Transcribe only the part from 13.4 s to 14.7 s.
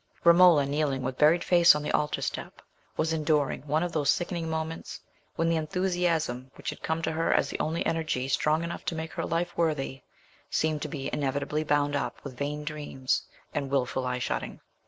and wilful eye shutting.